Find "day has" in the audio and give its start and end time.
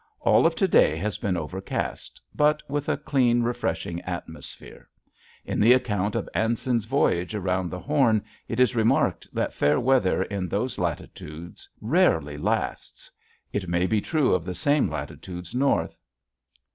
0.67-1.19